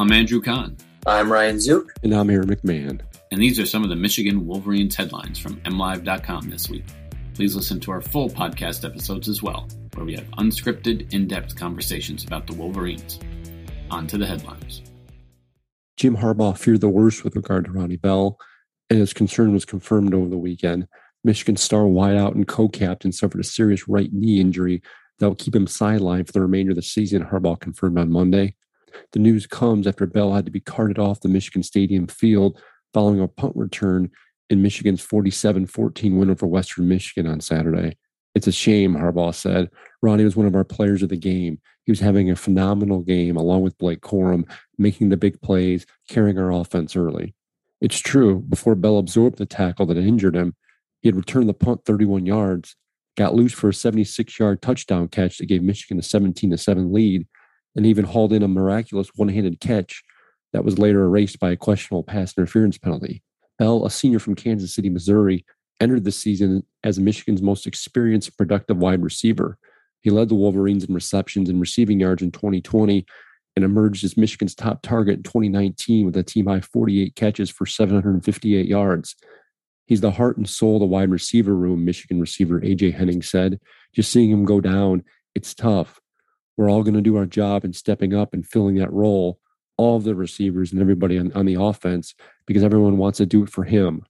I'm 0.00 0.12
Andrew 0.12 0.40
Kahn. 0.40 0.78
I'm 1.06 1.30
Ryan 1.30 1.56
Zuke. 1.56 1.88
And 2.02 2.14
I'm 2.14 2.30
Aaron 2.30 2.48
McMann. 2.48 3.02
And 3.32 3.38
these 3.38 3.60
are 3.60 3.66
some 3.66 3.84
of 3.84 3.90
the 3.90 3.96
Michigan 3.96 4.46
Wolverines 4.46 4.96
headlines 4.96 5.38
from 5.38 5.56
MLive.com 5.56 6.48
this 6.48 6.70
week. 6.70 6.86
Please 7.34 7.54
listen 7.54 7.78
to 7.80 7.90
our 7.90 8.00
full 8.00 8.30
podcast 8.30 8.86
episodes 8.86 9.28
as 9.28 9.42
well, 9.42 9.68
where 9.92 10.06
we 10.06 10.14
have 10.14 10.24
unscripted, 10.38 11.12
in 11.12 11.28
depth 11.28 11.54
conversations 11.54 12.24
about 12.24 12.46
the 12.46 12.54
Wolverines. 12.54 13.20
On 13.90 14.06
to 14.06 14.16
the 14.16 14.24
headlines. 14.24 14.80
Jim 15.98 16.16
Harbaugh 16.16 16.56
feared 16.56 16.80
the 16.80 16.88
worst 16.88 17.22
with 17.22 17.36
regard 17.36 17.66
to 17.66 17.72
Ronnie 17.72 17.96
Bell, 17.96 18.38
and 18.88 19.00
his 19.00 19.12
concern 19.12 19.52
was 19.52 19.66
confirmed 19.66 20.14
over 20.14 20.30
the 20.30 20.38
weekend. 20.38 20.88
Michigan 21.24 21.56
star 21.56 21.82
wideout 21.82 22.34
and 22.34 22.48
co-captain 22.48 23.12
suffered 23.12 23.42
a 23.42 23.44
serious 23.44 23.86
right 23.86 24.10
knee 24.14 24.40
injury 24.40 24.80
that 25.18 25.28
will 25.28 25.36
keep 25.36 25.54
him 25.54 25.66
sidelined 25.66 26.24
for 26.26 26.32
the 26.32 26.40
remainder 26.40 26.70
of 26.70 26.76
the 26.76 26.82
season, 26.82 27.26
Harbaugh 27.26 27.60
confirmed 27.60 27.98
on 27.98 28.10
Monday. 28.10 28.54
The 29.12 29.18
news 29.18 29.46
comes 29.46 29.86
after 29.86 30.06
Bell 30.06 30.32
had 30.32 30.44
to 30.46 30.50
be 30.50 30.60
carted 30.60 30.98
off 30.98 31.20
the 31.20 31.28
Michigan 31.28 31.62
Stadium 31.62 32.06
field 32.06 32.60
following 32.92 33.20
a 33.20 33.28
punt 33.28 33.54
return 33.56 34.10
in 34.48 34.62
Michigan's 34.62 35.00
47 35.00 35.66
14 35.66 36.16
win 36.16 36.30
over 36.30 36.46
Western 36.46 36.88
Michigan 36.88 37.30
on 37.30 37.40
Saturday. 37.40 37.96
It's 38.34 38.46
a 38.46 38.52
shame, 38.52 38.94
Harbaugh 38.94 39.34
said. 39.34 39.70
Ronnie 40.02 40.24
was 40.24 40.36
one 40.36 40.46
of 40.46 40.54
our 40.54 40.64
players 40.64 41.02
of 41.02 41.08
the 41.08 41.16
game. 41.16 41.60
He 41.84 41.92
was 41.92 42.00
having 42.00 42.30
a 42.30 42.36
phenomenal 42.36 43.00
game 43.00 43.36
along 43.36 43.62
with 43.62 43.78
Blake 43.78 44.00
Corum, 44.00 44.48
making 44.78 45.08
the 45.08 45.16
big 45.16 45.40
plays, 45.40 45.86
carrying 46.08 46.38
our 46.38 46.52
offense 46.52 46.94
early. 46.94 47.34
It's 47.80 47.98
true, 47.98 48.40
before 48.40 48.74
Bell 48.74 48.98
absorbed 48.98 49.38
the 49.38 49.46
tackle 49.46 49.86
that 49.86 49.96
injured 49.96 50.36
him, 50.36 50.54
he 51.00 51.08
had 51.08 51.16
returned 51.16 51.48
the 51.48 51.54
punt 51.54 51.84
31 51.84 52.26
yards, 52.26 52.76
got 53.16 53.34
loose 53.34 53.52
for 53.52 53.70
a 53.70 53.74
76 53.74 54.38
yard 54.38 54.62
touchdown 54.62 55.08
catch 55.08 55.38
that 55.38 55.46
gave 55.46 55.62
Michigan 55.62 55.98
a 55.98 56.02
17 56.02 56.56
7 56.56 56.92
lead, 56.92 57.26
and 57.76 57.86
even 57.86 58.04
hauled 58.04 58.32
in 58.32 58.42
a 58.42 58.48
miraculous 58.48 59.10
one 59.14 59.28
handed 59.28 59.60
catch 59.60 60.02
that 60.52 60.64
was 60.64 60.78
later 60.78 61.04
erased 61.04 61.38
by 61.38 61.50
a 61.50 61.56
questionable 61.56 62.02
pass 62.02 62.36
interference 62.36 62.78
penalty. 62.78 63.22
Bell, 63.58 63.84
a 63.84 63.90
senior 63.90 64.18
from 64.18 64.34
Kansas 64.34 64.74
City, 64.74 64.88
Missouri, 64.88 65.44
entered 65.80 66.04
the 66.04 66.12
season 66.12 66.64
as 66.84 66.98
Michigan's 66.98 67.42
most 67.42 67.66
experienced 67.66 68.36
productive 68.36 68.78
wide 68.78 69.02
receiver. 69.02 69.58
He 70.00 70.10
led 70.10 70.28
the 70.28 70.34
Wolverines 70.34 70.84
in 70.84 70.94
receptions 70.94 71.48
and 71.48 71.60
receiving 71.60 72.00
yards 72.00 72.22
in 72.22 72.32
2020 72.32 73.04
and 73.56 73.64
emerged 73.64 74.04
as 74.04 74.16
Michigan's 74.16 74.54
top 74.54 74.82
target 74.82 75.18
in 75.18 75.22
2019 75.22 76.06
with 76.06 76.16
a 76.16 76.22
team 76.22 76.46
high 76.46 76.60
48 76.60 77.14
catches 77.16 77.50
for 77.50 77.66
758 77.66 78.66
yards. 78.66 79.16
He's 79.86 80.00
the 80.00 80.12
heart 80.12 80.36
and 80.36 80.48
soul 80.48 80.76
of 80.76 80.80
the 80.80 80.86
wide 80.86 81.10
receiver 81.10 81.54
room, 81.54 81.84
Michigan 81.84 82.20
receiver 82.20 82.60
AJ 82.60 82.94
Henning 82.94 83.22
said. 83.22 83.58
Just 83.94 84.12
seeing 84.12 84.30
him 84.30 84.44
go 84.44 84.60
down, 84.60 85.02
it's 85.34 85.52
tough. 85.52 86.00
We're 86.60 86.70
all 86.70 86.82
going 86.82 86.92
to 86.92 87.00
do 87.00 87.16
our 87.16 87.24
job 87.24 87.64
in 87.64 87.72
stepping 87.72 88.12
up 88.12 88.34
and 88.34 88.46
filling 88.46 88.74
that 88.74 88.92
role, 88.92 89.40
all 89.78 89.96
of 89.96 90.04
the 90.04 90.14
receivers 90.14 90.72
and 90.72 90.80
everybody 90.82 91.16
on, 91.16 91.32
on 91.32 91.46
the 91.46 91.54
offense, 91.54 92.14
because 92.44 92.62
everyone 92.62 92.98
wants 92.98 93.16
to 93.16 93.24
do 93.24 93.42
it 93.42 93.48
for 93.48 93.64
him. 93.64 94.04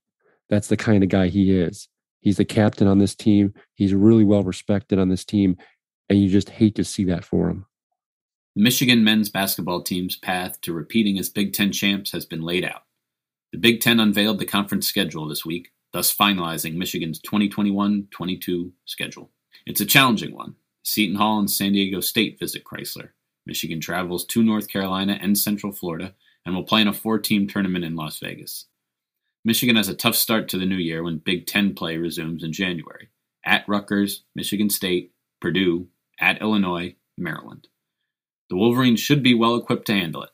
That's 0.49 0.67
the 0.67 0.77
kind 0.77 1.05
of 1.05 1.11
guy 1.11 1.29
he 1.29 1.57
is. 1.57 1.87
He's 2.19 2.39
the 2.39 2.45
captain 2.45 2.89
on 2.89 2.99
this 2.99 3.15
team. 3.15 3.55
He's 3.75 3.95
really 3.95 4.25
well 4.25 4.43
respected 4.43 4.99
on 4.99 5.11
this 5.11 5.25
team, 5.25 5.59
and 6.09 6.21
you 6.21 6.29
just 6.29 6.51
hate 6.51 6.75
to 6.75 6.83
see 6.83 7.05
that 7.05 7.25
for 7.25 7.49
him. 7.49 7.67
The 8.57 8.65
Michigan 8.65 9.05
men's 9.05 9.29
basketball 9.29 9.83
team's 9.83 10.17
path 10.17 10.61
to 10.63 10.73
repeating 10.73 11.21
as 11.21 11.29
Big 11.29 11.53
Ten 11.53 11.71
champs 11.71 12.11
has 12.11 12.27
been 12.27 12.43
laid 12.43 12.65
out. 12.65 12.83
The 13.53 13.59
Big 13.59 13.81
Ten 13.81 14.01
unveiled 14.01 14.41
the 14.41 14.45
conference 14.45 14.89
schedule 14.89 15.29
this 15.29 15.47
week, 15.47 15.71
thus 15.93 16.13
finalizing 16.13 16.75
Michigan's 16.75 17.21
2021 17.21 18.09
22 18.11 18.73
schedule. 18.87 19.31
It's 19.67 19.81
a 19.81 19.87
challenging 19.87 20.35
one, 20.35 20.57
Seton 20.83 21.17
Hall 21.17 21.39
and 21.39 21.51
San 21.51 21.73
Diego 21.73 22.01
State 22.01 22.39
visit 22.39 22.65
Crisler. 22.65 23.11
Michigan 23.47 23.81
travels 23.81 24.25
to 24.27 24.43
North 24.43 24.69
Carolina 24.69 25.19
and 25.21 25.37
Central 25.37 25.73
Florida 25.73 26.15
and 26.45 26.55
will 26.55 26.65
play 26.65 26.81
in 26.81 26.89
a 26.89 26.93
four 26.93 27.19
team 27.19 27.47
tournament 27.47 27.85
in 27.85 27.97
Las 27.97 28.19
Vegas. 28.19 28.67
Michigan 29.45 29.77
has 29.77 29.89
a 29.89 29.95
tough 29.95 30.15
start 30.15 30.49
to 30.49 30.59
the 30.59 30.67
new 30.67 30.77
year 30.77 31.03
when 31.03 31.19
Big 31.19 31.47
Ten 31.47 31.75
play 31.75 31.97
resumes 31.97 32.43
in 32.43 32.53
January 32.53 33.09
at 33.45 33.67
Rutgers, 33.67 34.25
Michigan 34.35 34.69
State, 34.69 35.13
Purdue, 35.41 35.89
at 36.21 36.41
Illinois, 36.43 36.95
Maryland. 37.17 37.69
The 38.51 38.57
Wolverines 38.57 39.01
should 39.01 39.23
be 39.23 39.35
well 39.35 39.57
equipped 39.57 39.87
to 39.87 39.95
handle 39.95 40.23
it. 40.23 40.31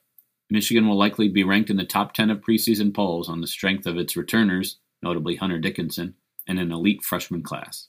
Michigan 0.50 0.88
will 0.88 0.98
likely 0.98 1.28
be 1.28 1.44
ranked 1.44 1.70
in 1.70 1.76
the 1.76 1.84
top 1.84 2.14
10 2.14 2.30
of 2.30 2.40
preseason 2.40 2.94
polls 2.94 3.28
on 3.28 3.40
the 3.40 3.46
strength 3.46 3.86
of 3.86 3.96
its 3.96 4.16
returners, 4.16 4.78
notably 5.02 5.36
Hunter 5.36 5.58
Dickinson, 5.58 6.14
and 6.46 6.58
an 6.58 6.72
elite 6.72 7.02
freshman 7.02 7.42
class. 7.42 7.88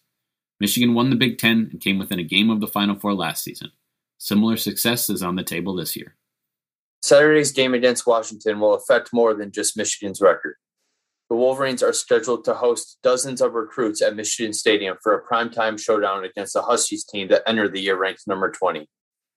Michigan 0.60 0.94
won 0.94 1.10
the 1.10 1.16
Big 1.16 1.38
Ten 1.38 1.70
and 1.72 1.80
came 1.80 2.00
within 2.00 2.20
a 2.20 2.24
game 2.24 2.50
of 2.50 2.60
the 2.60 2.68
Final 2.68 2.96
Four 2.96 3.14
last 3.14 3.44
season. 3.44 3.72
Similar 4.18 4.58
success 4.58 5.10
is 5.10 5.22
on 5.22 5.36
the 5.36 5.44
table 5.44 5.76
this 5.76 5.96
year. 5.96 6.16
Saturday's 7.02 7.52
game 7.52 7.74
against 7.74 8.08
Washington 8.08 8.60
will 8.60 8.74
affect 8.74 9.14
more 9.14 9.34
than 9.34 9.52
just 9.52 9.78
Michigan's 9.78 10.20
record. 10.20 10.56
The 11.30 11.36
Wolverines 11.36 11.84
are 11.84 11.94
scheduled 11.94 12.46
to 12.46 12.54
host 12.54 12.98
dozens 13.04 13.42
of 13.42 13.54
recruits 13.54 14.02
at 14.02 14.16
Michigan 14.16 14.54
Stadium 14.54 14.98
for 15.04 15.14
a 15.14 15.24
primetime 15.24 15.80
showdown 15.80 16.24
against 16.24 16.54
the 16.54 16.62
Huskies 16.62 17.04
team 17.04 17.28
that 17.28 17.44
entered 17.46 17.74
the 17.74 17.82
year 17.82 17.98
ranked 17.98 18.28
number 18.28 18.50
20. 18.50 18.88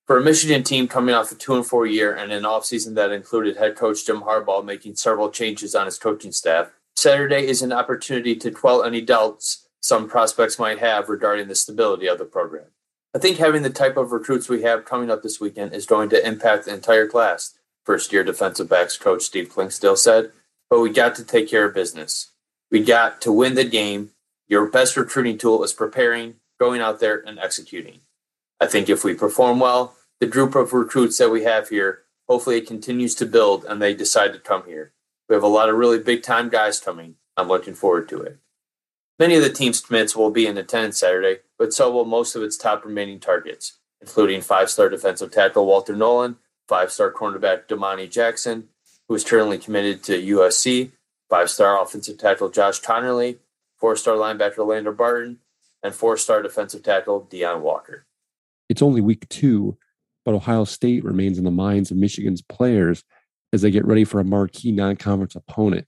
For 0.07 0.19
a 0.19 0.23
Michigan 0.23 0.63
team 0.63 0.89
coming 0.89 1.15
off 1.15 1.31
a 1.33 1.35
2 1.35 1.57
and 1.57 1.67
4 1.67 1.87
year 1.87 2.15
and 2.15 2.33
an 2.33 2.45
offseason 2.45 2.95
that 2.95 3.13
included 3.13 3.57
head 3.57 3.77
coach 3.77 4.07
Jim 4.07 4.23
Harbaugh 4.23 4.65
making 4.65 4.97
several 4.97 5.31
changes 5.31 5.75
on 5.75 5.87
his 5.87 5.99
coaching 5.99 6.33
staff, 6.33 6.71
Saturday 6.97 7.47
is 7.47 7.63
an 7.63 7.73
opportunity 7.73 8.35
to 8.37 8.51
quell 8.51 8.83
any 8.83 9.01
doubts 9.01 9.69
some 9.81 10.09
prospects 10.09 10.59
might 10.59 10.79
have 10.79 11.09
regarding 11.09 11.49
the 11.49 11.55
stability 11.55 12.07
of 12.07 12.19
the 12.19 12.25
program. 12.25 12.67
I 13.15 13.19
think 13.19 13.39
having 13.39 13.63
the 13.63 13.71
type 13.71 13.97
of 13.97 14.13
recruits 14.13 14.49
we 14.49 14.63
have 14.63 14.85
coming 14.85 15.11
up 15.11 15.23
this 15.23 15.41
weekend 15.41 15.75
is 15.75 15.87
going 15.87 16.11
to 16.11 16.27
impact 16.27 16.67
the 16.67 16.75
entire 16.75 17.09
class, 17.09 17.55
first 17.85 18.13
year 18.13 18.23
defensive 18.23 18.69
backs 18.69 18.97
coach 18.97 19.23
Steve 19.23 19.49
Clinkscale 19.49 19.99
said, 19.99 20.31
but 20.69 20.81
we 20.81 20.91
got 20.91 21.17
to 21.17 21.25
take 21.25 21.49
care 21.49 21.65
of 21.65 21.75
business. 21.75 22.31
We 22.71 22.85
got 22.85 23.21
to 23.23 23.33
win 23.33 23.57
the 23.57 23.65
game. 23.65 24.11
Your 24.47 24.67
best 24.67 24.97
recruiting 24.97 25.39
tool 25.39 25.65
is 25.65 25.73
preparing, 25.73 26.37
going 26.61 26.81
out 26.81 27.01
there, 27.01 27.23
and 27.27 27.39
executing. 27.39 28.01
I 28.61 28.67
think 28.67 28.89
if 28.89 29.03
we 29.03 29.15
perform 29.15 29.59
well, 29.59 29.97
the 30.21 30.27
group 30.27 30.55
of 30.55 30.73
recruits 30.73 31.19
that 31.19 31.31
we 31.31 31.43
have 31.45 31.71
here, 31.71 32.03
hopefully 32.29 32.59
it 32.59 32.67
continues 32.67 33.15
to 33.17 33.27
build 33.27 33.65
and 33.65 33.81
they 33.81 33.95
decide 33.95 34.33
to 34.35 34.39
come 34.39 34.65
here. 34.67 34.93
We 35.29 35.35
have 35.35 35.43
a 35.43 35.49
lot 35.49 35.69
of 35.69 35.77
really 35.77 35.99
big 35.99 36.23
time 36.23 36.49
guys 36.49 36.79
coming. 36.79 37.17
I'm 37.37 37.49
looking 37.49 37.75
forward 37.75 38.09
to 38.11 38.21
it. 38.21 38.39
Many 39.21 39.35
of 39.35 39.43
the 39.43 39.51
team's 39.51 39.83
commits 39.83 40.17
will 40.17 40.31
be 40.31 40.47
in 40.47 40.57
attendance 40.57 40.99
Saturday, 40.99 41.41
but 41.59 41.75
so 41.75 41.91
will 41.91 42.07
most 42.07 42.35
of 42.35 42.43
its 42.43 42.57
top 42.57 42.87
remaining 42.87 43.21
targets, 43.21 43.77
including 44.01 44.41
five 44.41 44.71
star 44.71 44.89
defensive 44.89 45.31
tackle 45.31 45.67
Walter 45.67 45.95
Nolan, 45.95 46.37
five 46.67 46.91
star 46.91 47.13
cornerback 47.13 47.69
Domani 47.69 48.09
Jackson, 48.09 48.69
who 49.07 49.15
is 49.15 49.23
currently 49.23 49.59
committed 49.59 50.03
to 50.05 50.19
USC, 50.19 50.93
five 51.29 51.51
star 51.51 51.79
offensive 51.83 52.17
tackle 52.17 52.49
Josh 52.49 52.81
Conerly, 52.81 53.37
four 53.77 53.95
star 53.95 54.15
linebacker 54.15 54.67
Lander 54.67 54.91
Barton, 54.91 55.41
and 55.83 55.95
four 55.95 56.17
star 56.17 56.41
defensive 56.41 56.83
tackle 56.83 57.29
Deone 57.31 57.61
Walker. 57.61 58.07
It's 58.71 58.81
only 58.81 59.03
week 59.03 59.29
two, 59.29 59.77
but 60.25 60.35
Ohio 60.35 60.65
State 60.65 61.05
remains 61.05 61.37
in 61.37 61.45
the 61.45 61.51
minds 61.51 61.91
of 61.91 61.99
Michigan's 61.99 62.41
players 62.41 63.05
as 63.53 63.61
they 63.61 63.71
get 63.71 63.85
ready 63.85 64.05
for 64.05 64.19
a 64.19 64.25
marquee 64.25 64.73
non 64.73 64.97
conference 64.97 65.37
opponent. 65.37 65.87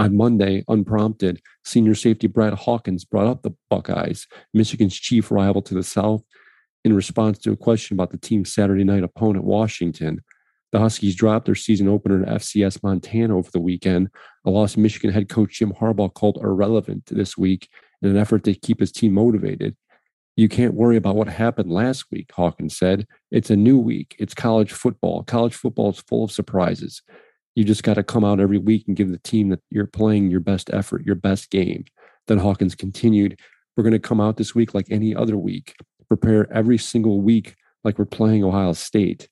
On 0.00 0.16
Monday, 0.16 0.64
unprompted, 0.66 1.42
senior 1.62 1.94
safety 1.94 2.26
Brad 2.26 2.54
Hawkins 2.54 3.04
brought 3.04 3.26
up 3.26 3.42
the 3.42 3.54
Buckeyes, 3.68 4.26
Michigan's 4.54 4.98
chief 4.98 5.30
rival 5.30 5.60
to 5.60 5.74
the 5.74 5.82
south, 5.82 6.22
In 6.84 6.94
response 6.94 7.36
to 7.40 7.52
a 7.52 7.56
question 7.56 7.96
about 7.96 8.10
the 8.10 8.16
team's 8.16 8.50
Saturday 8.50 8.82
night 8.82 9.04
opponent, 9.04 9.44
Washington, 9.44 10.22
the 10.72 10.78
Huskies 10.78 11.14
dropped 11.14 11.44
their 11.44 11.54
season 11.54 11.86
opener 11.86 12.24
to 12.24 12.32
FCS 12.32 12.82
Montana 12.82 13.36
over 13.36 13.50
the 13.50 13.60
weekend, 13.60 14.08
a 14.46 14.50
loss 14.50 14.78
Michigan 14.78 15.12
head 15.12 15.28
coach 15.28 15.58
Jim 15.58 15.74
Harbaugh 15.74 16.14
called 16.14 16.38
irrelevant 16.42 17.04
this 17.10 17.36
week 17.36 17.68
in 18.00 18.08
an 18.08 18.16
effort 18.16 18.42
to 18.44 18.54
keep 18.54 18.80
his 18.80 18.92
team 18.92 19.12
motivated. 19.12 19.76
You 20.34 20.48
can't 20.48 20.72
worry 20.72 20.96
about 20.96 21.16
what 21.16 21.28
happened 21.28 21.70
last 21.70 22.06
week, 22.10 22.30
Hawkins 22.32 22.78
said. 22.78 23.06
It's 23.30 23.50
a 23.50 23.56
new 23.56 23.78
week. 23.78 24.16
It's 24.18 24.32
college 24.32 24.72
football. 24.72 25.24
College 25.24 25.54
football 25.54 25.90
is 25.90 26.00
full 26.00 26.24
of 26.24 26.32
surprises. 26.32 27.02
You 27.54 27.64
just 27.64 27.82
got 27.82 27.94
to 27.94 28.02
come 28.02 28.24
out 28.24 28.40
every 28.40 28.58
week 28.58 28.84
and 28.86 28.96
give 28.96 29.10
the 29.10 29.18
team 29.18 29.48
that 29.48 29.60
you're 29.70 29.86
playing 29.86 30.30
your 30.30 30.40
best 30.40 30.70
effort, 30.72 31.04
your 31.04 31.16
best 31.16 31.50
game. 31.50 31.84
Then 32.26 32.38
Hawkins 32.38 32.74
continued, 32.74 33.38
We're 33.76 33.84
going 33.84 33.92
to 33.92 33.98
come 33.98 34.20
out 34.20 34.36
this 34.36 34.54
week 34.54 34.74
like 34.74 34.86
any 34.90 35.14
other 35.14 35.36
week, 35.36 35.74
prepare 36.08 36.52
every 36.52 36.78
single 36.78 37.20
week 37.20 37.56
like 37.84 37.98
we're 37.98 38.04
playing 38.04 38.44
Ohio 38.44 38.72
State. 38.72 39.28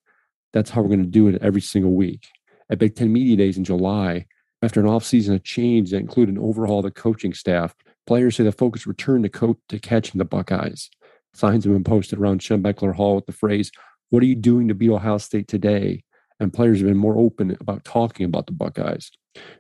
That's 0.53 0.71
how 0.71 0.83
we're 0.83 0.89
going 0.89 1.05
to 1.05 1.07
do 1.07 1.29
it 1.29 1.41
every 1.43 1.61
single 1.61 1.93
week. 1.93 2.27
At 2.71 2.79
Big 2.79 2.97
Ten 2.97 3.13
Media 3.13 3.37
Days 3.37 3.57
in 3.57 3.65
July, 3.65 4.27
after 4.63 4.81
an 4.81 4.87
offseason 4.87 5.35
of 5.35 5.45
change 5.45 5.91
that 5.91 5.99
included 5.99 6.35
an 6.35 6.43
overhaul 6.43 6.79
of 6.79 6.85
the 6.85 6.91
coaching 6.91 7.33
staff, 7.33 7.75
players 8.07 8.37
say 8.37 8.45
the 8.45 8.53
focus 8.53 8.87
returned 8.87 9.25
to, 9.25 9.31
coach, 9.31 9.59
to 9.69 9.79
catching 9.79 10.19
the 10.19 10.25
Buckeyes. 10.25 10.91
Signs 11.35 11.65
have 11.65 11.73
been 11.73 11.85
posted 11.85 12.19
around 12.19 12.41
Schembechler 12.41 12.95
Hall 12.95 13.15
with 13.15 13.27
the 13.27 13.33
phrase, 13.33 13.71
What 14.11 14.23
are 14.23 14.27
you 14.27 14.35
doing 14.35 14.69
to 14.69 14.75
beat 14.75 14.91
Ohio 14.91 15.19
State 15.19 15.47
today? 15.47 16.03
And 16.41 16.53
players 16.53 16.79
have 16.79 16.89
been 16.89 16.97
more 16.97 17.19
open 17.19 17.57
about 17.61 17.85
talking 17.85 18.25
about 18.25 18.47
the 18.47 18.53
Buckeyes. 18.53 19.11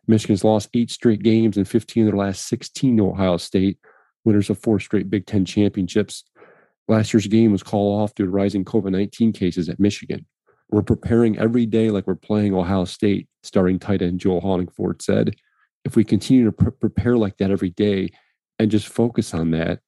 Michigan's 0.06 0.44
lost 0.44 0.68
eight 0.74 0.90
straight 0.90 1.22
games 1.22 1.56
and 1.56 1.68
15 1.68 2.04
of 2.04 2.12
their 2.12 2.18
last 2.18 2.48
16 2.48 2.96
to 2.96 3.08
Ohio 3.08 3.36
State, 3.36 3.78
winners 4.24 4.50
of 4.50 4.58
four 4.58 4.80
straight 4.80 5.10
Big 5.10 5.26
Ten 5.26 5.44
championships. 5.44 6.24
Last 6.86 7.12
year's 7.12 7.26
game 7.26 7.52
was 7.52 7.62
called 7.62 8.00
off 8.00 8.14
due 8.14 8.24
to 8.24 8.30
rising 8.30 8.64
COVID 8.64 8.92
19 8.92 9.32
cases 9.32 9.68
at 9.68 9.80
Michigan. 9.80 10.26
We're 10.70 10.82
preparing 10.82 11.38
every 11.38 11.66
day 11.66 11.90
like 11.90 12.06
we're 12.06 12.14
playing 12.14 12.54
Ohio 12.54 12.84
State, 12.84 13.28
starting 13.42 13.78
tight 13.78 14.02
end 14.02 14.20
Joel 14.20 14.42
Honigford 14.42 15.02
said. 15.02 15.34
If 15.84 15.96
we 15.96 16.04
continue 16.04 16.44
to 16.44 16.52
pre- 16.52 16.72
prepare 16.72 17.16
like 17.16 17.36
that 17.38 17.50
every 17.50 17.70
day 17.70 18.10
and 18.58 18.70
just 18.70 18.88
focus 18.88 19.32
on 19.32 19.50
that, 19.52 19.80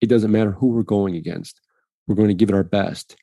it 0.00 0.08
doesn't 0.08 0.30
matter 0.30 0.52
who 0.52 0.68
we're 0.68 0.82
going 0.82 1.16
against. 1.16 1.60
We're 2.06 2.14
going 2.14 2.28
to 2.28 2.34
give 2.34 2.48
it 2.48 2.54
our 2.54 2.64
best. 2.64 3.16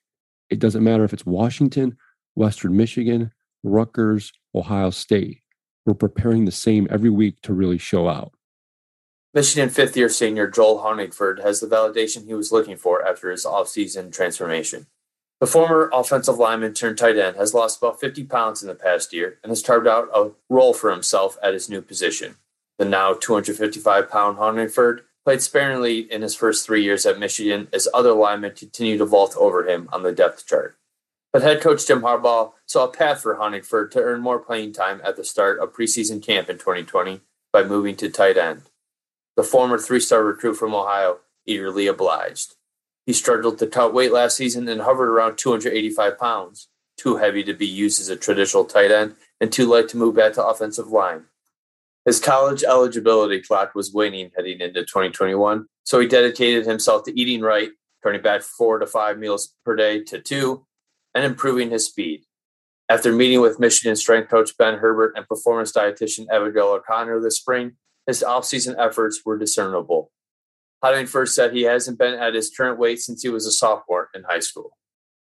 It 0.49 0.59
doesn't 0.59 0.83
matter 0.83 1.03
if 1.03 1.13
it's 1.13 1.25
Washington 1.25 1.97
Western 2.35 2.75
Michigan, 2.77 3.31
Rutgers, 3.63 4.31
Ohio 4.55 4.89
State. 4.89 5.41
We're 5.85 5.93
preparing 5.93 6.45
the 6.45 6.51
same 6.51 6.87
every 6.89 7.09
week 7.09 7.41
to 7.43 7.53
really 7.53 7.77
show 7.77 8.07
out. 8.07 8.33
Michigan 9.33 9.69
fifth 9.69 9.95
year 9.95 10.09
senior 10.09 10.47
Joel 10.47 10.79
Honigford 10.79 11.41
has 11.41 11.59
the 11.59 11.67
validation 11.67 12.25
he 12.25 12.33
was 12.33 12.51
looking 12.51 12.75
for 12.75 13.05
after 13.07 13.31
his 13.31 13.45
offseason 13.45 14.11
transformation. 14.11 14.87
The 15.39 15.47
former 15.47 15.89
offensive 15.91 16.37
lineman 16.37 16.73
turned 16.73 16.97
tight 16.97 17.17
end 17.17 17.37
has 17.37 17.53
lost 17.53 17.81
about 17.81 17.99
50 17.99 18.25
pounds 18.25 18.61
in 18.61 18.67
the 18.67 18.75
past 18.75 19.11
year 19.13 19.39
and 19.41 19.49
has 19.49 19.63
carved 19.63 19.87
out 19.87 20.09
a 20.13 20.31
role 20.49 20.73
for 20.73 20.91
himself 20.91 21.37
at 21.41 21.53
his 21.53 21.69
new 21.69 21.81
position. 21.81 22.35
The 22.77 22.85
now 22.85 23.13
255 23.13 24.09
pound 24.09 24.37
Honigford 24.37 25.01
played 25.23 25.41
sparingly 25.41 25.99
in 26.11 26.21
his 26.21 26.35
first 26.35 26.65
three 26.65 26.83
years 26.83 27.05
at 27.05 27.19
Michigan 27.19 27.69
as 27.71 27.87
other 27.93 28.11
linemen 28.11 28.53
continued 28.55 28.99
to 28.99 29.05
vault 29.05 29.35
over 29.37 29.67
him 29.67 29.87
on 29.93 30.03
the 30.03 30.11
depth 30.11 30.45
chart. 30.45 30.77
But 31.33 31.43
head 31.43 31.61
coach 31.61 31.87
Jim 31.87 32.01
Harbaugh 32.01 32.51
saw 32.65 32.85
a 32.85 32.91
path 32.91 33.21
for 33.21 33.35
Honigford 33.35 33.91
to 33.91 34.01
earn 34.01 34.21
more 34.21 34.39
playing 34.39 34.73
time 34.73 35.01
at 35.03 35.15
the 35.15 35.23
start 35.23 35.59
of 35.59 35.73
preseason 35.73 36.21
camp 36.21 36.49
in 36.49 36.57
2020 36.57 37.21
by 37.53 37.63
moving 37.63 37.95
to 37.97 38.09
tight 38.09 38.37
end. 38.37 38.63
The 39.37 39.43
former 39.43 39.77
three 39.77 40.01
star 40.01 40.23
recruit 40.23 40.55
from 40.55 40.75
Ohio 40.75 41.19
eagerly 41.45 41.87
obliged. 41.87 42.55
He 43.05 43.13
struggled 43.13 43.57
to 43.59 43.67
cut 43.67 43.93
weight 43.93 44.11
last 44.11 44.37
season 44.37 44.67
and 44.67 44.81
hovered 44.81 45.09
around 45.09 45.37
285 45.37 46.19
pounds, 46.19 46.67
too 46.97 47.17
heavy 47.17 47.43
to 47.43 47.53
be 47.53 47.65
used 47.65 47.99
as 47.99 48.09
a 48.09 48.15
traditional 48.15 48.65
tight 48.65 48.91
end 48.91 49.15
and 49.39 49.51
too 49.51 49.65
light 49.65 49.87
to 49.89 49.97
move 49.97 50.15
back 50.15 50.33
to 50.33 50.45
offensive 50.45 50.89
line. 50.89 51.25
His 52.05 52.19
college 52.19 52.63
eligibility 52.63 53.41
clock 53.41 53.73
was 53.73 53.93
waning 53.93 54.31
heading 54.35 54.59
into 54.59 54.81
2021, 54.81 55.67
so 55.83 55.99
he 55.99 56.07
dedicated 56.07 56.65
himself 56.65 57.03
to 57.05 57.19
eating 57.19 57.41
right, 57.41 57.69
turning 58.03 58.21
back 58.21 58.41
four 58.41 58.79
to 58.79 58.87
five 58.87 59.17
meals 59.17 59.53
per 59.63 59.75
day 59.75 60.03
to 60.05 60.19
two, 60.19 60.65
and 61.13 61.23
improving 61.23 61.69
his 61.71 61.85
speed. 61.85 62.23
After 62.89 63.11
meeting 63.13 63.39
with 63.39 63.59
Michigan 63.59 63.95
strength 63.95 64.29
coach 64.29 64.57
Ben 64.57 64.79
Herbert 64.79 65.13
and 65.15 65.27
performance 65.27 65.71
dietitian 65.71 66.27
Abigail 66.29 66.67
O'Connor 66.67 67.21
this 67.21 67.37
spring, 67.37 67.73
his 68.05 68.23
offseason 68.27 68.75
efforts 68.77 69.21
were 69.25 69.37
discernible. 69.37 70.11
Honigford 70.83 71.29
said 71.29 71.53
he 71.53 71.61
hasn't 71.63 71.99
been 71.99 72.15
at 72.15 72.33
his 72.33 72.49
current 72.49 72.79
weight 72.79 72.99
since 72.99 73.21
he 73.21 73.29
was 73.29 73.45
a 73.45 73.51
sophomore 73.51 74.09
in 74.13 74.23
high 74.23 74.39
school. 74.39 74.71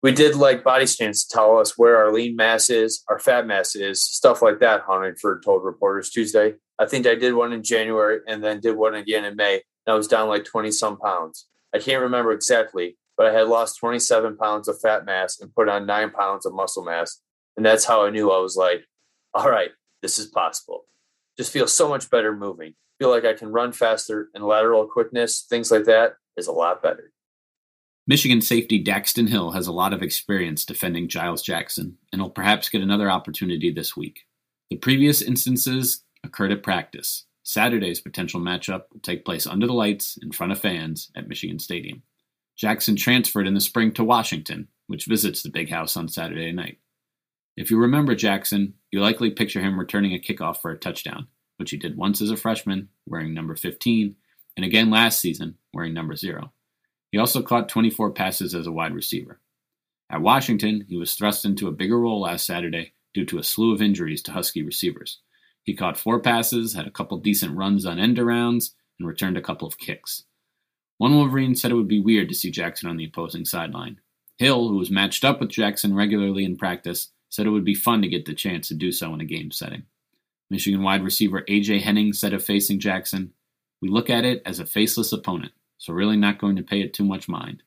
We 0.02 0.12
did 0.12 0.34
like 0.34 0.64
body 0.64 0.86
scans 0.86 1.24
to 1.24 1.34
tell 1.34 1.58
us 1.58 1.76
where 1.76 1.96
our 1.96 2.12
lean 2.12 2.36
mass 2.36 2.70
is, 2.70 3.04
our 3.08 3.18
fat 3.18 3.46
mass 3.46 3.76
is, 3.76 4.02
stuff 4.02 4.42
like 4.42 4.58
that, 4.60 4.86
Honigford 4.86 5.42
told 5.44 5.64
reporters 5.64 6.10
Tuesday. 6.10 6.54
I 6.78 6.86
think 6.86 7.06
I 7.06 7.14
did 7.14 7.34
one 7.34 7.52
in 7.52 7.62
January 7.62 8.20
and 8.26 8.42
then 8.42 8.60
did 8.60 8.76
one 8.76 8.94
again 8.94 9.24
in 9.24 9.36
May, 9.36 9.54
and 9.86 9.92
I 9.92 9.94
was 9.94 10.08
down 10.08 10.28
like 10.28 10.44
20 10.44 10.70
some 10.72 10.96
pounds. 10.96 11.46
I 11.74 11.78
can't 11.78 12.02
remember 12.02 12.32
exactly, 12.32 12.96
but 13.22 13.32
I 13.32 13.38
had 13.38 13.46
lost 13.46 13.78
27 13.78 14.36
pounds 14.36 14.66
of 14.66 14.80
fat 14.80 15.04
mass 15.04 15.38
and 15.38 15.54
put 15.54 15.68
on 15.68 15.86
nine 15.86 16.10
pounds 16.10 16.44
of 16.44 16.52
muscle 16.52 16.84
mass. 16.84 17.20
And 17.56 17.64
that's 17.64 17.84
how 17.84 18.04
I 18.04 18.10
knew 18.10 18.32
I 18.32 18.40
was 18.40 18.56
like, 18.56 18.84
all 19.32 19.48
right, 19.48 19.70
this 20.00 20.18
is 20.18 20.26
possible. 20.26 20.86
Just 21.38 21.52
feel 21.52 21.68
so 21.68 21.88
much 21.88 22.10
better 22.10 22.34
moving. 22.34 22.74
Feel 22.98 23.10
like 23.10 23.24
I 23.24 23.34
can 23.34 23.52
run 23.52 23.70
faster 23.70 24.28
and 24.34 24.42
lateral 24.42 24.88
quickness, 24.88 25.46
things 25.48 25.70
like 25.70 25.84
that 25.84 26.14
is 26.36 26.48
a 26.48 26.52
lot 26.52 26.82
better. 26.82 27.12
Michigan 28.08 28.40
safety 28.40 28.82
Daxton 28.82 29.28
Hill 29.28 29.52
has 29.52 29.68
a 29.68 29.72
lot 29.72 29.92
of 29.92 30.02
experience 30.02 30.64
defending 30.64 31.06
Giles 31.06 31.42
Jackson 31.42 31.98
and 32.12 32.20
will 32.20 32.28
perhaps 32.28 32.70
get 32.70 32.82
another 32.82 33.08
opportunity 33.08 33.70
this 33.70 33.96
week. 33.96 34.22
The 34.68 34.78
previous 34.78 35.22
instances 35.22 36.02
occurred 36.24 36.50
at 36.50 36.64
practice. 36.64 37.24
Saturday's 37.44 38.00
potential 38.00 38.40
matchup 38.40 38.86
will 38.92 39.00
take 39.00 39.24
place 39.24 39.46
under 39.46 39.68
the 39.68 39.74
lights 39.74 40.18
in 40.20 40.32
front 40.32 40.50
of 40.50 40.60
fans 40.60 41.12
at 41.14 41.28
Michigan 41.28 41.60
Stadium. 41.60 42.02
Jackson 42.56 42.96
transferred 42.96 43.46
in 43.46 43.54
the 43.54 43.60
spring 43.60 43.92
to 43.92 44.04
Washington, 44.04 44.68
which 44.86 45.06
visits 45.06 45.42
the 45.42 45.50
big 45.50 45.70
house 45.70 45.96
on 45.96 46.08
Saturday 46.08 46.52
night. 46.52 46.78
If 47.56 47.70
you 47.70 47.78
remember 47.78 48.14
Jackson, 48.14 48.74
you 48.90 49.00
likely 49.00 49.30
picture 49.30 49.60
him 49.60 49.78
returning 49.78 50.14
a 50.14 50.18
kickoff 50.18 50.58
for 50.58 50.70
a 50.70 50.78
touchdown, 50.78 51.28
which 51.56 51.70
he 51.70 51.76
did 51.76 51.96
once 51.96 52.20
as 52.20 52.30
a 52.30 52.36
freshman, 52.36 52.88
wearing 53.06 53.34
number 53.34 53.56
15, 53.56 54.16
and 54.56 54.64
again 54.64 54.90
last 54.90 55.20
season, 55.20 55.56
wearing 55.72 55.94
number 55.94 56.16
0. 56.16 56.52
He 57.10 57.18
also 57.18 57.42
caught 57.42 57.68
24 57.68 58.12
passes 58.12 58.54
as 58.54 58.66
a 58.66 58.72
wide 58.72 58.94
receiver. 58.94 59.40
At 60.10 60.22
Washington, 60.22 60.84
he 60.88 60.96
was 60.96 61.14
thrust 61.14 61.44
into 61.44 61.68
a 61.68 61.72
bigger 61.72 61.98
role 61.98 62.20
last 62.20 62.46
Saturday 62.46 62.92
due 63.14 63.26
to 63.26 63.38
a 63.38 63.42
slew 63.42 63.72
of 63.72 63.82
injuries 63.82 64.22
to 64.22 64.32
Husky 64.32 64.62
receivers. 64.62 65.18
He 65.62 65.74
caught 65.74 65.98
four 65.98 66.20
passes, 66.20 66.74
had 66.74 66.86
a 66.86 66.90
couple 66.90 67.18
decent 67.18 67.56
runs 67.56 67.86
on 67.86 67.98
end 67.98 68.16
arounds, 68.16 68.72
and 68.98 69.06
returned 69.06 69.36
a 69.36 69.42
couple 69.42 69.68
of 69.68 69.78
kicks. 69.78 70.24
One 70.98 71.14
Wolverine 71.14 71.54
said 71.54 71.70
it 71.70 71.74
would 71.74 71.88
be 71.88 72.00
weird 72.00 72.28
to 72.28 72.34
see 72.34 72.50
Jackson 72.50 72.88
on 72.88 72.96
the 72.96 73.06
opposing 73.06 73.44
sideline. 73.44 74.00
Hill, 74.38 74.68
who 74.68 74.76
was 74.76 74.90
matched 74.90 75.24
up 75.24 75.40
with 75.40 75.50
Jackson 75.50 75.94
regularly 75.94 76.44
in 76.44 76.56
practice, 76.56 77.10
said 77.28 77.46
it 77.46 77.50
would 77.50 77.64
be 77.64 77.74
fun 77.74 78.02
to 78.02 78.08
get 78.08 78.26
the 78.26 78.34
chance 78.34 78.68
to 78.68 78.74
do 78.74 78.92
so 78.92 79.12
in 79.14 79.20
a 79.20 79.24
game 79.24 79.50
setting. 79.50 79.84
Michigan 80.50 80.82
wide 80.82 81.02
receiver 81.02 81.44
A.J. 81.48 81.80
Henning 81.80 82.12
said 82.12 82.34
of 82.34 82.44
facing 82.44 82.78
Jackson, 82.78 83.32
We 83.80 83.88
look 83.88 84.10
at 84.10 84.24
it 84.24 84.42
as 84.44 84.60
a 84.60 84.66
faceless 84.66 85.12
opponent, 85.12 85.52
so 85.78 85.92
really 85.92 86.16
not 86.16 86.38
going 86.38 86.56
to 86.56 86.62
pay 86.62 86.82
it 86.82 86.92
too 86.92 87.04
much 87.04 87.28
mind. 87.28 87.62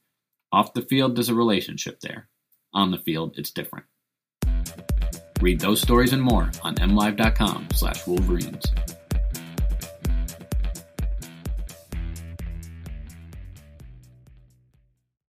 Off 0.52 0.74
the 0.74 0.84
field, 0.84 1.16
there's 1.16 1.30
a 1.30 1.36
relationship 1.36 2.00
there. 2.02 2.30
On 2.74 2.92
the 2.92 3.00
field, 3.00 3.36
it's 3.38 3.52
different. 3.52 3.86
Read 5.42 5.60
those 5.60 5.82
stories 5.82 6.14
and 6.14 6.22
more 6.22 6.52
on 6.64 6.76
mlive.com 6.76 7.68
slash 7.74 8.06
wolverines. 8.08 8.66